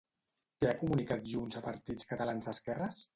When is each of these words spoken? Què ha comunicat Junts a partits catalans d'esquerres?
Què 0.63 0.69
ha 0.71 0.77
comunicat 0.79 1.29
Junts 1.33 1.59
a 1.59 1.63
partits 1.67 2.09
catalans 2.13 2.49
d'esquerres? 2.51 3.03